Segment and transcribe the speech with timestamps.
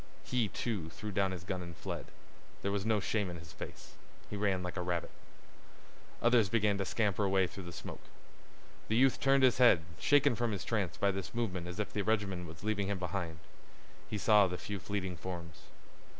[0.23, 2.07] He, too, threw down his gun and fled.
[2.63, 3.93] There was no shame in his face.
[4.31, 5.11] He ran like a rabbit.
[6.23, 8.01] Others began to scamper away through the smoke.
[8.87, 12.01] The youth turned his head, shaken from his trance by this movement as if the
[12.01, 13.37] regiment was leaving him behind.
[14.09, 15.65] He saw the few fleeting forms.